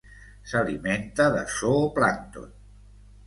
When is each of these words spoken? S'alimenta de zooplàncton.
S'alimenta 0.51 1.27
de 1.35 1.43
zooplàncton. 1.57 2.49